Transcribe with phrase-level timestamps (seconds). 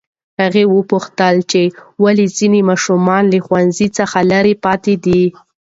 [0.41, 1.61] هغه وپوښتل چې
[2.03, 5.23] ولې ځینې ماشومان له ښوونځي څخه لرې پاتې دي.